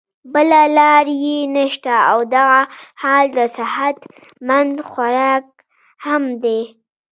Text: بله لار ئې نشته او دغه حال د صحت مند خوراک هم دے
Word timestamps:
بله 0.33 0.61
لار 0.77 1.05
ئې 1.21 1.35
نشته 1.57 1.95
او 2.11 2.19
دغه 2.35 2.61
حال 3.01 3.25
د 3.37 3.39
صحت 3.57 3.97
مند 4.47 4.75
خوراک 4.89 5.45
هم 6.05 6.23
دے 6.43 6.59